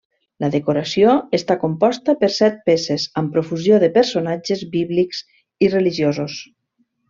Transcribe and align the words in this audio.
La 0.43 0.47
decoració 0.53 1.11
està 1.39 1.57
composta 1.63 2.15
per 2.23 2.31
set 2.37 2.57
peces 2.71 3.07
amb 3.23 3.35
profusió 3.37 3.79
de 3.85 3.93
personatges 4.01 4.67
bíblics 4.75 5.23
i 5.67 5.71
religiosos. 5.79 6.41